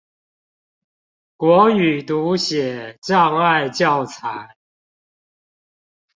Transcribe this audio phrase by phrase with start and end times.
[1.37, 4.55] 國語讀寫障礙教材